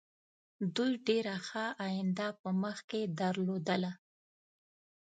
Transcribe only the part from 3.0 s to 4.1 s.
درلودله.